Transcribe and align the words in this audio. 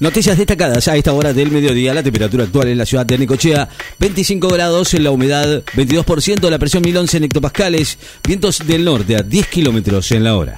Noticias 0.00 0.38
destacadas 0.38 0.86
a 0.86 0.96
esta 0.96 1.12
hora 1.12 1.32
del 1.32 1.50
mediodía. 1.50 1.92
La 1.92 2.04
temperatura 2.04 2.44
actual 2.44 2.68
en 2.68 2.78
la 2.78 2.86
ciudad 2.86 3.04
de 3.04 3.18
Necochea, 3.18 3.68
25 3.98 4.46
grados, 4.48 4.94
en 4.94 5.02
la 5.02 5.10
humedad 5.10 5.64
22%, 5.74 6.48
la 6.48 6.58
presión 6.58 6.84
1011 6.84 7.16
en 7.16 7.24
hectopascales, 7.24 7.98
vientos 8.24 8.60
del 8.64 8.84
norte 8.84 9.16
a 9.16 9.22
10 9.22 9.48
kilómetros 9.48 10.12
en 10.12 10.22
la 10.22 10.36
hora. 10.36 10.56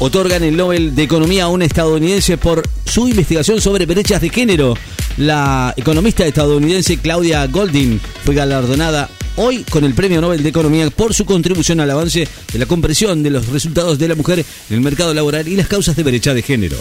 Otorgan 0.00 0.42
el 0.42 0.56
Nobel 0.56 0.96
de 0.96 1.04
Economía 1.04 1.44
a 1.44 1.48
un 1.48 1.62
estadounidense 1.62 2.38
por 2.38 2.62
su 2.84 3.06
investigación 3.06 3.60
sobre 3.60 3.86
brechas 3.86 4.20
de 4.20 4.30
género. 4.30 4.74
La 5.16 5.74
economista 5.76 6.26
estadounidense 6.26 6.98
Claudia 6.98 7.46
Golding 7.46 8.00
fue 8.24 8.34
galardonada 8.34 9.08
hoy 9.36 9.64
con 9.64 9.84
el 9.84 9.94
Premio 9.94 10.20
Nobel 10.20 10.42
de 10.42 10.48
Economía 10.48 10.88
por 10.90 11.14
su 11.14 11.24
contribución 11.24 11.80
al 11.80 11.90
avance 11.90 12.28
de 12.52 12.58
la 12.58 12.66
comprensión 12.66 13.22
de 13.22 13.30
los 13.30 13.46
resultados 13.48 13.98
de 13.98 14.08
la 14.08 14.14
mujer 14.14 14.40
en 14.40 14.74
el 14.74 14.80
mercado 14.80 15.14
laboral 15.14 15.46
y 15.48 15.56
las 15.56 15.68
causas 15.68 15.96
de 15.96 16.02
brecha 16.02 16.34
de 16.34 16.42
género. 16.42 16.76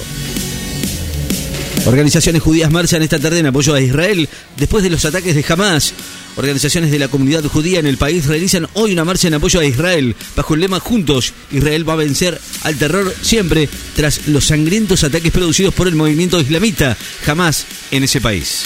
Organizaciones 1.85 2.41
judías 2.41 2.71
marchan 2.71 3.01
esta 3.01 3.19
tarde 3.19 3.39
en 3.39 3.47
apoyo 3.47 3.73
a 3.73 3.81
Israel 3.81 4.29
después 4.55 4.83
de 4.83 4.89
los 4.89 5.03
ataques 5.03 5.35
de 5.35 5.45
Hamas. 5.47 5.93
Organizaciones 6.35 6.91
de 6.91 6.97
la 6.97 7.09
comunidad 7.09 7.43
judía 7.43 7.79
en 7.79 7.85
el 7.85 7.97
país 7.97 8.25
realizan 8.25 8.67
hoy 8.73 8.93
una 8.93 9.03
marcha 9.03 9.27
en 9.27 9.35
apoyo 9.35 9.59
a 9.59 9.65
Israel 9.65 10.15
bajo 10.35 10.53
el 10.55 10.61
lema 10.61 10.79
Juntos, 10.79 11.33
Israel 11.51 11.87
va 11.87 11.93
a 11.93 11.97
vencer 11.97 12.39
al 12.63 12.77
terror 12.77 13.13
siempre 13.21 13.69
tras 13.95 14.27
los 14.27 14.45
sangrientos 14.45 15.03
ataques 15.03 15.31
producidos 15.31 15.73
por 15.73 15.87
el 15.87 15.95
movimiento 15.95 16.39
islamita 16.39 16.97
Hamas 17.27 17.65
en 17.91 18.03
ese 18.03 18.21
país. 18.21 18.63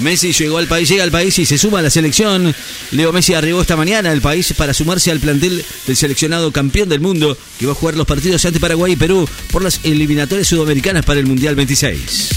Messi 0.00 0.32
llegó 0.32 0.58
al 0.58 0.66
país, 0.66 0.88
llega 0.88 1.04
al 1.04 1.10
país 1.10 1.38
y 1.38 1.46
se 1.46 1.58
suma 1.58 1.80
a 1.80 1.82
la 1.82 1.90
selección. 1.90 2.54
Leo 2.92 3.12
Messi 3.12 3.34
arribó 3.34 3.60
esta 3.60 3.76
mañana 3.76 4.10
al 4.10 4.20
país 4.20 4.52
para 4.56 4.74
sumarse 4.74 5.10
al 5.10 5.20
plantel 5.20 5.64
del 5.86 5.96
seleccionado 5.96 6.52
campeón 6.52 6.88
del 6.88 7.00
mundo 7.00 7.36
que 7.58 7.66
va 7.66 7.72
a 7.72 7.74
jugar 7.74 7.96
los 7.96 8.06
partidos 8.06 8.44
ante 8.44 8.60
Paraguay 8.60 8.92
y 8.92 8.96
Perú 8.96 9.28
por 9.50 9.62
las 9.62 9.80
eliminatorias 9.84 10.48
sudamericanas 10.48 11.04
para 11.04 11.20
el 11.20 11.26
Mundial 11.26 11.54
26. 11.54 12.30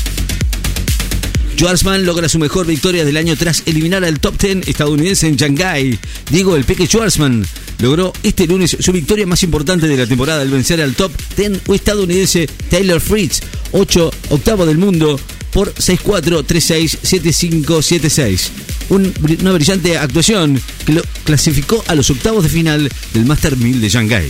Schwarzman 1.55 2.03
logra 2.05 2.27
su 2.27 2.39
mejor 2.39 2.65
victoria 2.65 3.05
del 3.05 3.15
año 3.15 3.35
tras 3.35 3.63
eliminar 3.65 4.03
al 4.03 4.19
top 4.19 4.37
10 4.37 4.67
estadounidense 4.67 5.27
en 5.27 5.35
Shanghai. 5.35 5.99
Diego 6.29 6.55
el 6.55 6.65
Peque 6.65 6.87
Schwarzman 6.87 7.45
logró 7.79 8.11
este 8.23 8.47
lunes 8.47 8.75
su 8.79 8.91
victoria 8.91 9.27
más 9.27 9.43
importante 9.43 9.87
de 9.87 9.97
la 9.97 10.07
temporada 10.07 10.41
al 10.41 10.49
vencer 10.49 10.81
al 10.81 10.95
top 10.95 11.11
10 11.37 11.61
estadounidense 11.69 12.47
Taylor 12.69 12.99
Fritz, 12.99 13.41
8 13.71 14.11
octavo 14.31 14.65
del 14.65 14.77
mundo, 14.77 15.19
por 15.53 15.73
6-4, 15.73 16.43
3-6, 16.45 16.99
7-5, 17.01 17.65
7-6. 17.65 18.49
una 18.89 19.51
brillante 19.51 19.97
actuación 19.97 20.59
que 20.85 20.93
lo 20.93 21.01
clasificó 21.23 21.83
a 21.87 21.95
los 21.95 22.09
octavos 22.09 22.43
de 22.43 22.49
final 22.49 22.91
del 23.13 23.25
Master 23.25 23.55
1000 23.55 23.81
de 23.81 23.89
Shanghai. 23.89 24.29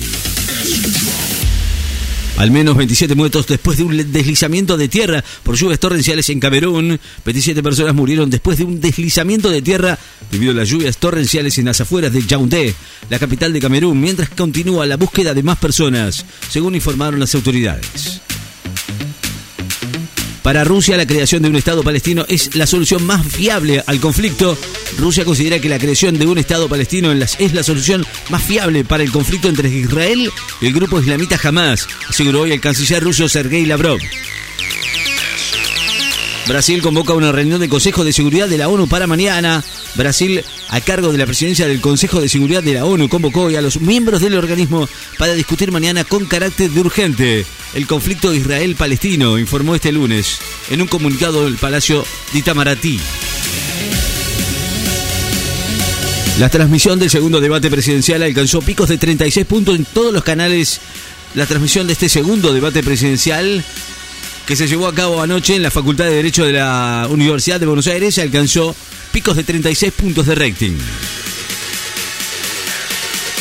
Al 2.37 2.49
menos 2.49 2.75
27 2.75 3.13
muertos 3.15 3.45
después 3.45 3.77
de 3.77 3.83
un 3.83 4.11
deslizamiento 4.11 4.75
de 4.75 4.87
tierra 4.87 5.23
por 5.43 5.55
lluvias 5.55 5.79
torrenciales 5.79 6.29
en 6.29 6.39
Camerún. 6.39 6.99
27 7.23 7.61
personas 7.61 7.93
murieron 7.93 8.29
después 8.29 8.57
de 8.57 8.63
un 8.63 8.81
deslizamiento 8.81 9.49
de 9.49 9.61
tierra 9.61 9.97
debido 10.31 10.51
a 10.51 10.55
las 10.55 10.67
lluvias 10.67 10.97
torrenciales 10.97 11.57
en 11.59 11.65
las 11.65 11.79
afueras 11.79 12.11
de 12.11 12.25
Yaoundé, 12.25 12.73
la 13.09 13.19
capital 13.19 13.53
de 13.53 13.59
Camerún, 13.59 14.01
mientras 14.01 14.29
continúa 14.29 14.87
la 14.87 14.97
búsqueda 14.97 15.33
de 15.33 15.43
más 15.43 15.59
personas, 15.59 16.25
según 16.49 16.73
informaron 16.73 17.19
las 17.19 17.35
autoridades. 17.35 18.22
Para 20.43 20.65
Rusia, 20.65 20.97
la 20.97 21.07
creación 21.07 21.41
de 21.41 21.47
un 21.47 21.55
Estado 21.55 21.83
palestino 21.83 22.25
es 22.27 22.53
la 22.55 22.67
solución 22.67 23.05
más 23.05 23.25
fiable 23.25 23.81
al 23.87 24.01
conflicto. 24.01 24.57
Rusia 24.97 25.23
considera 25.23 25.59
que 25.59 25.69
la 25.69 25.79
creación 25.79 26.19
de 26.19 26.27
un 26.27 26.37
Estado 26.37 26.67
palestino 26.67 27.13
es 27.13 27.53
la 27.53 27.63
solución 27.63 28.05
más 28.29 28.43
fiable 28.43 28.83
para 28.83 29.03
el 29.03 29.11
conflicto 29.11 29.47
entre 29.47 29.69
Israel 29.69 30.29
y 30.59 30.67
el 30.67 30.73
grupo 30.73 30.99
islamita 30.99 31.39
Hamas, 31.41 31.87
aseguró 32.09 32.41
hoy 32.41 32.51
el 32.51 32.59
canciller 32.59 33.01
ruso 33.01 33.29
Sergei 33.29 33.65
Lavrov. 33.65 33.99
Brasil 36.45 36.81
convoca 36.81 37.13
una 37.13 37.31
reunión 37.31 37.61
del 37.61 37.69
Consejo 37.69 38.03
de 38.03 38.11
Seguridad 38.11 38.49
de 38.49 38.57
la 38.57 38.67
ONU 38.67 38.87
para 38.87 39.07
mañana. 39.07 39.63
Brasil, 39.95 40.43
a 40.69 40.81
cargo 40.81 41.11
de 41.11 41.17
la 41.17 41.25
presidencia 41.25 41.67
del 41.67 41.81
Consejo 41.81 42.19
de 42.19 42.29
Seguridad 42.29 42.63
de 42.63 42.73
la 42.73 42.85
ONU, 42.85 43.09
convocó 43.09 43.43
hoy 43.43 43.55
a 43.55 43.61
los 43.61 43.79
miembros 43.79 44.21
del 44.21 44.35
organismo 44.35 44.89
para 45.17 45.33
discutir 45.33 45.71
mañana 45.71 46.03
con 46.03 46.25
carácter 46.25 46.69
de 46.69 46.81
urgente 46.81 47.45
el 47.73 47.87
conflicto 47.87 48.33
Israel-Palestino, 48.33 49.39
informó 49.39 49.75
este 49.75 49.91
lunes 49.91 50.37
en 50.69 50.81
un 50.81 50.87
comunicado 50.87 51.45
del 51.45 51.55
Palacio 51.55 52.05
de 52.31 52.39
Itamaraty. 52.39 52.99
La 56.39 56.49
transmisión 56.49 56.99
del 56.99 57.09
segundo 57.09 57.41
debate 57.41 57.69
presidencial 57.69 58.23
alcanzó 58.23 58.61
picos 58.61 58.89
de 58.89 58.97
36 58.97 59.45
puntos 59.45 59.75
en 59.75 59.85
todos 59.85 60.13
los 60.13 60.23
canales. 60.23 60.81
La 61.35 61.45
transmisión 61.45 61.87
de 61.87 61.93
este 61.93 62.09
segundo 62.09 62.53
debate 62.53 62.83
presidencial 62.83 63.63
que 64.45 64.55
se 64.55 64.67
llevó 64.67 64.87
a 64.87 64.93
cabo 64.93 65.21
anoche 65.21 65.55
en 65.55 65.63
la 65.63 65.71
Facultad 65.71 66.05
de 66.05 66.15
Derecho 66.15 66.45
de 66.45 66.53
la 66.53 67.07
Universidad 67.09 67.59
de 67.59 67.65
Buenos 67.65 67.87
Aires 67.87 68.19
alcanzó 68.19 68.75
picos 69.13 69.37
de 69.37 69.43
36 69.43 69.93
puntos 69.93 70.25
de 70.25 70.33
rating. 70.33 70.73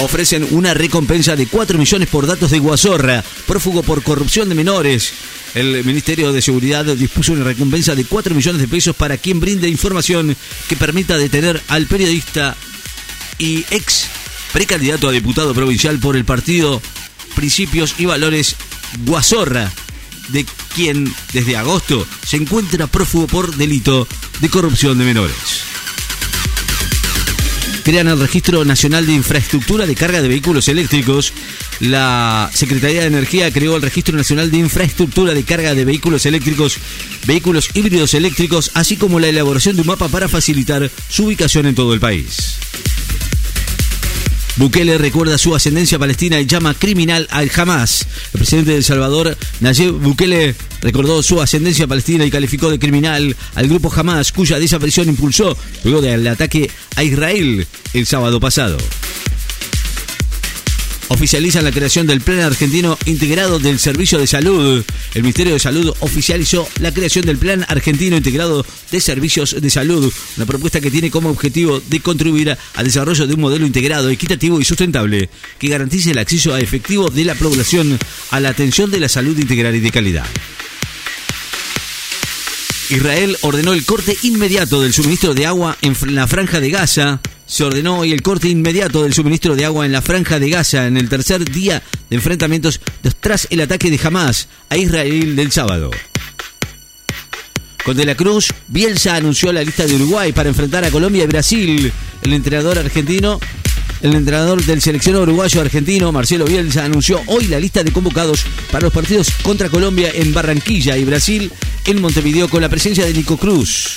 Ofrecen 0.01 0.47
una 0.51 0.75
recompensa 0.75 1.35
de 1.35 1.47
4 1.47 1.79
millones 1.79 2.09
por 2.09 2.27
datos 2.27 2.51
de 2.51 2.59
Guazorra, 2.59 3.25
prófugo 3.47 3.83
por 3.83 4.03
corrupción 4.03 4.51
de 4.51 4.55
menores. 4.55 5.13
El 5.55 5.83
Ministerio 5.85 6.33
de 6.33 6.43
Seguridad 6.43 6.85
dispuso 6.85 7.33
una 7.33 7.45
recompensa 7.45 7.95
de 7.95 8.05
4 8.05 8.35
millones 8.35 8.61
de 8.61 8.69
pesos 8.69 8.95
para 8.95 9.17
quien 9.17 9.41
brinde 9.41 9.69
información 9.69 10.37
que 10.69 10.77
permita 10.77 11.17
detener 11.17 11.61
al 11.69 11.87
periodista 11.87 12.55
y 13.39 13.65
ex 13.71 14.09
precandidato 14.53 15.09
a 15.09 15.13
diputado 15.13 15.55
provincial 15.55 15.99
por 15.99 16.17
el 16.17 16.27
partido 16.27 16.83
Principios 17.35 17.95
y 17.99 18.05
Valores 18.05 18.57
Guazorra, 19.07 19.73
de 20.29 20.47
quien 20.75 21.13
desde 21.33 21.57
agosto 21.57 22.07
se 22.27 22.37
encuentra 22.37 22.87
prófugo 22.87 23.27
por 23.27 23.57
delito 23.57 24.07
de 24.41 24.49
corrupción 24.49 24.99
de 24.99 25.05
menores. 25.05 25.63
Crean 27.85 28.07
el 28.07 28.21
Registro 28.21 28.65
Nacional 28.65 29.07
de 29.07 29.13
Infraestructura 29.13 29.87
de 29.87 29.97
Carga 29.97 30.23
de 30.23 30.29
Vehículos 30.29 30.69
Eléctricos. 30.69 31.33
La 31.81 32.49
Secretaría 32.55 33.01
de 33.01 33.09
Energía 33.09 33.51
creó 33.51 33.75
el 33.75 33.83
Registro 33.83 34.17
Nacional 34.17 34.53
de 34.53 34.59
Infraestructura 34.59 35.35
de 35.35 35.43
Carga 35.43 35.75
de 35.75 35.85
Vehículos 35.85 36.25
Eléctricos, 36.25 36.79
vehículos 37.27 37.71
híbridos 37.75 38.15
eléctricos, 38.15 38.71
así 38.75 38.97
como 38.97 39.19
la 39.19 39.29
elaboración 39.29 39.75
de 39.75 39.83
un 39.83 39.89
mapa 39.89 40.09
para 40.09 40.29
facilitar 40.29 40.89
su 41.09 41.25
ubicación 41.25 41.67
en 41.67 41.75
todo 41.75 41.93
el 41.93 41.99
país. 41.99 42.59
Bukele 44.57 44.99
recuerda 44.99 45.39
su 45.39 45.55
ascendencia 45.55 45.99
palestina 45.99 46.39
y 46.41 46.47
llama 46.47 46.75
criminal 46.75 47.27
al 47.31 47.51
Hamas. 47.57 48.07
El 48.33 48.39
presidente 48.39 48.73
de 48.73 48.77
El 48.79 48.85
Salvador, 48.85 49.37
Nayib 49.61 49.93
Bukele, 49.93 50.55
recordó 50.83 51.23
su 51.23 51.41
ascendencia 51.41 51.87
palestina 51.87 52.25
y 52.25 52.31
calificó 52.31 52.71
de 52.71 52.79
criminal 52.79 53.35
al 53.55 53.69
grupo 53.69 53.93
Hamas, 53.95 54.33
cuya 54.33 54.59
desaparición 54.59 55.09
impulsó 55.09 55.57
luego 55.85 56.03
del 56.03 56.27
ataque 56.27 56.71
a 56.97 57.03
Israel 57.03 57.67
el 57.95 58.07
sábado 58.07 58.41
pasado 58.41 58.77
oficializan 61.13 61.65
la 61.65 61.73
creación 61.73 62.07
del 62.07 62.21
Plan 62.21 62.41
Argentino 62.41 62.99
Integrado 63.05 63.59
del 63.59 63.79
Servicio 63.79 64.19
de 64.19 64.27
Salud. 64.27 64.85
El 65.15 65.23
Ministerio 65.23 65.53
de 65.53 65.59
Salud 65.59 65.95
oficializó 66.01 66.67
la 66.81 66.93
creación 66.93 67.27
del 67.27 67.37
Plan 67.37 67.65
Argentino 67.69 68.17
Integrado 68.17 68.65
de 68.91 69.01
Servicios 69.01 69.55
de 69.61 69.71
Salud, 69.71 70.13
una 70.37 70.47
propuesta 70.47 70.81
que 70.81 70.91
tiene 70.91 71.11
como 71.11 71.29
objetivo 71.29 71.81
de 71.81 72.01
contribuir 72.01 72.57
al 72.75 72.85
desarrollo 72.85 73.27
de 73.27 73.35
un 73.35 73.41
modelo 73.41 73.67
integrado, 73.67 74.09
equitativo 74.09 74.59
y 74.61 74.65
sustentable 74.65 75.29
que 75.59 75.69
garantice 75.69 76.13
el 76.13 76.19
acceso 76.19 76.57
efectivo 76.57 77.11
de 77.11 77.25
la 77.25 77.35
población 77.35 77.99
a 78.31 78.41
la 78.41 78.49
atención 78.49 78.91
de 78.91 79.01
la 79.01 79.09
salud 79.09 79.39
integral 79.39 79.77
y 79.77 79.81
de 79.81 79.91
calidad. 79.91 80.27
Israel 82.93 83.39
ordenó 83.41 83.73
el 83.73 83.87
corte 83.87 84.15
inmediato 84.23 84.83
del 84.83 84.93
suministro 84.93 85.33
de 85.33 85.47
agua 85.47 85.79
en 85.81 85.97
la 86.15 86.27
franja 86.27 86.61
de 86.61 86.69
Gaza 86.69 87.21
se 87.47 87.65
ordenó 87.65 88.01
hoy 88.01 88.13
el 88.13 88.21
corte 88.21 88.51
inmediato 88.51 89.03
del 89.03 89.15
suministro 89.15 89.57
de 89.57 89.65
agua 89.65 89.87
en 89.87 89.93
la 89.93 90.03
franja 90.03 90.39
de 90.39 90.51
Gaza 90.51 90.87
en 90.87 90.99
el 90.99 91.09
tercer 91.09 91.43
día 91.43 91.83
de 92.11 92.17
enfrentamientos 92.17 92.81
tras 93.21 93.47
el 93.49 93.63
ataque 93.63 93.91
de 93.91 93.99
Hamas 94.03 94.49
a 94.69 94.77
Israel 94.77 95.35
del 95.37 95.51
sábado. 95.51 95.91
Con 97.83 97.97
De 97.97 98.05
la 98.05 98.15
Cruz, 98.15 98.53
Bielsa 98.69 99.17
anunció 99.17 99.55
la 99.55 99.63
lista 99.63 99.87
de 99.87 99.95
Uruguay 99.97 100.33
para 100.33 100.51
enfrentar 100.51 100.85
a 100.85 100.91
Colombia 100.91 101.25
y 101.25 101.29
Brasil. 101.29 101.91
El 102.21 102.33
entrenador 102.35 102.79
argentino, 102.79 103.41
el 104.03 104.15
entrenador 104.15 104.63
del 104.63 104.83
seleccionado 104.83 105.23
uruguayo 105.25 105.63
argentino, 105.63 106.13
Marcelo 106.13 106.45
Bielsa, 106.45 106.85
anunció 106.85 107.23
hoy 107.27 107.47
la 107.47 107.59
lista 107.59 107.83
de 107.83 107.91
convocados 107.91 108.45
para 108.71 108.85
los 108.85 108.93
partidos 108.93 109.29
contra 109.43 109.71
Colombia 109.71 110.11
en 110.15 110.35
Barranquilla 110.35 110.99
y 110.99 111.05
Brasil 111.05 111.51
en 111.85 112.01
Montevideo 112.01 112.49
con 112.49 112.61
la 112.63 112.69
presencia 112.69 113.05
de 113.05 113.13
Nico 113.13 113.37
Cruz. 113.37 113.95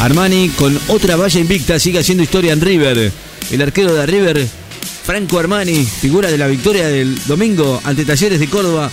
Armani 0.00 0.50
con 0.50 0.78
otra 0.88 1.16
valla 1.16 1.40
invicta 1.40 1.78
sigue 1.78 1.98
haciendo 1.98 2.22
historia 2.22 2.52
en 2.52 2.60
River. 2.60 3.12
El 3.50 3.62
arquero 3.62 3.94
de 3.94 4.06
River, 4.06 4.48
Franco 5.04 5.38
Armani, 5.38 5.84
figura 5.84 6.30
de 6.30 6.38
la 6.38 6.46
victoria 6.46 6.88
del 6.88 7.18
domingo 7.26 7.80
ante 7.84 8.04
Talleres 8.04 8.38
de 8.38 8.48
Córdoba, 8.48 8.90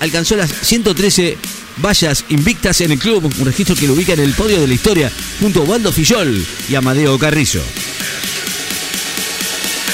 alcanzó 0.00 0.36
las 0.36 0.50
113 0.50 1.36
vallas 1.82 2.24
invictas 2.30 2.80
en 2.80 2.92
el 2.92 2.98
club, 2.98 3.32
un 3.38 3.46
registro 3.46 3.76
que 3.76 3.86
lo 3.86 3.94
ubica 3.94 4.14
en 4.14 4.20
el 4.20 4.34
podio 4.34 4.60
de 4.60 4.66
la 4.66 4.74
historia 4.74 5.12
junto 5.40 5.62
a 5.62 5.64
Waldo 5.64 5.92
Fillol 5.92 6.44
y 6.68 6.74
Amadeo 6.74 7.18
Carrizo. 7.18 7.62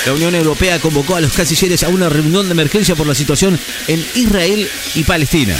La 0.06 0.12
Unión 0.12 0.36
Europea 0.36 0.78
convocó 0.78 1.16
a 1.16 1.20
los 1.20 1.32
cancilleres 1.32 1.82
a 1.82 1.88
una 1.88 2.08
reunión 2.08 2.46
de 2.46 2.52
emergencia 2.52 2.94
por 2.94 3.08
la 3.08 3.14
situación 3.14 3.58
en 3.88 4.06
Israel 4.14 4.68
y 4.94 5.02
Palestina. 5.02 5.56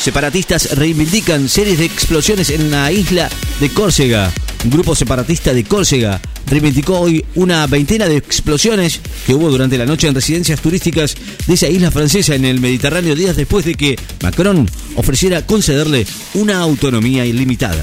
Separatistas 0.00 0.78
reivindican 0.78 1.48
series 1.48 1.78
de 1.78 1.86
explosiones 1.86 2.50
en 2.50 2.70
la 2.70 2.92
isla 2.92 3.28
de 3.58 3.68
Córcega. 3.70 4.32
Un 4.64 4.70
grupo 4.70 4.94
separatista 4.94 5.52
de 5.52 5.64
Córcega 5.64 6.20
reivindicó 6.46 7.00
hoy 7.00 7.24
una 7.34 7.66
veintena 7.66 8.06
de 8.06 8.18
explosiones 8.18 9.00
que 9.26 9.34
hubo 9.34 9.50
durante 9.50 9.76
la 9.76 9.84
noche 9.84 10.06
en 10.06 10.14
residencias 10.14 10.60
turísticas 10.60 11.16
de 11.48 11.54
esa 11.54 11.66
isla 11.66 11.90
francesa 11.90 12.36
en 12.36 12.44
el 12.44 12.60
Mediterráneo 12.60 13.16
días 13.16 13.34
después 13.34 13.64
de 13.64 13.74
que 13.74 13.98
Macron 14.22 14.70
ofreciera 14.94 15.44
concederle 15.44 16.06
una 16.34 16.60
autonomía 16.60 17.26
ilimitada. 17.26 17.82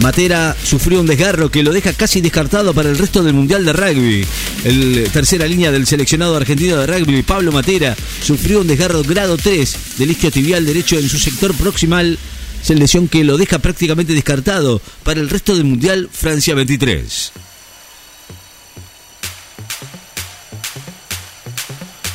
Matera 0.00 0.56
sufrió 0.62 1.00
un 1.00 1.06
desgarro 1.06 1.50
que 1.50 1.62
lo 1.62 1.72
deja 1.72 1.92
casi 1.92 2.20
descartado 2.20 2.72
para 2.72 2.88
el 2.88 2.98
resto 2.98 3.22
del 3.22 3.34
Mundial 3.34 3.64
de 3.64 3.72
Rugby. 3.72 4.24
El 4.64 5.08
tercera 5.12 5.46
línea 5.46 5.72
del 5.72 5.86
seleccionado 5.86 6.36
argentino 6.36 6.76
de 6.76 6.86
rugby, 6.86 7.22
Pablo 7.22 7.50
Matera, 7.50 7.96
sufrió 8.22 8.60
un 8.60 8.68
desgarro 8.68 9.02
grado 9.02 9.36
3 9.36 9.76
del 9.98 10.12
isquio 10.12 10.30
tibial 10.30 10.64
derecho 10.64 10.98
en 10.98 11.08
su 11.08 11.18
sector 11.18 11.54
proximal, 11.54 12.18
lesión 12.68 13.08
que 13.08 13.24
lo 13.24 13.38
deja 13.38 13.58
prácticamente 13.58 14.12
descartado 14.12 14.80
para 15.02 15.20
el 15.20 15.30
resto 15.30 15.54
del 15.54 15.64
Mundial 15.64 16.08
Francia 16.12 16.54
23. 16.54 17.32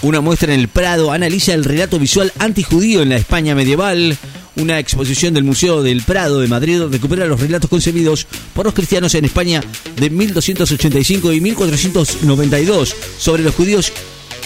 Una 0.04 0.20
muestra 0.20 0.54
en 0.54 0.60
el 0.60 0.68
Prado 0.68 1.12
analiza 1.12 1.54
el 1.54 1.64
relato 1.64 1.98
visual 1.98 2.32
antijudío 2.38 3.02
en 3.02 3.10
la 3.10 3.16
España 3.16 3.56
medieval. 3.56 4.18
Una 4.56 4.78
exposición 4.78 5.34
del 5.34 5.44
Museo 5.44 5.82
del 5.82 6.04
Prado 6.04 6.40
de 6.40 6.48
Madrid 6.48 6.82
recupera 6.84 7.26
los 7.26 7.40
relatos 7.40 7.70
concebidos 7.70 8.28
por 8.54 8.66
los 8.66 8.76
cristianos 8.76 9.16
en 9.16 9.26
España 9.26 9.64
de 9.96 10.10
1285 10.10 11.34
y 11.34 11.42
1492 11.42 12.96
sobre 13.18 13.42
los 13.42 13.56
judíos 13.56 13.92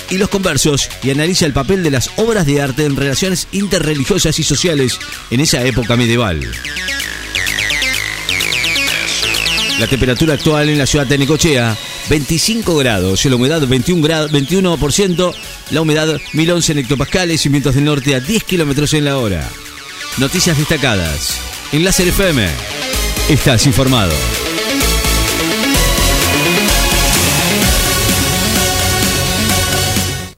y 0.10 0.18
los 0.18 0.30
conversos 0.30 0.90
y 1.04 1.10
analiza 1.10 1.46
el 1.46 1.52
papel 1.52 1.84
de 1.84 1.92
las 1.92 2.10
obras 2.16 2.46
de 2.46 2.62
arte 2.62 2.86
en 2.86 2.96
relaciones 2.96 3.50
interreligiosas 3.52 4.40
y 4.40 4.44
sociales 4.44 4.98
en 5.30 5.42
esa 5.42 5.66
época 5.66 5.98
medieval. 5.98 6.40
La 9.80 9.88
temperatura 9.88 10.36
actual 10.36 10.70
en 10.70 10.78
la 10.78 10.88
ciudad 10.88 11.06
de 11.06 11.18
Necochea, 11.18 11.78
25 12.10 12.78
grados, 12.78 13.26
la 13.26 13.36
humedad 13.36 13.68
21 13.68 14.02
grado, 14.02 14.30
21%, 14.30 15.34
la 15.72 15.82
humedad 15.82 16.20
1011 16.34 16.80
hectopascales 16.80 17.46
y 17.46 17.50
vientos 17.50 17.76
del 17.76 17.86
norte 17.86 18.16
a 18.16 18.20
10 18.20 18.44
kilómetros 18.46 18.94
en 18.94 19.06
la 19.06 19.18
hora. 19.18 19.48
Noticias 20.18 20.58
destacadas. 20.58 21.40
En 21.72 21.84
Láser 21.84 22.08
FM. 22.08 22.48
Estás 23.30 23.68
informado. 23.68 24.14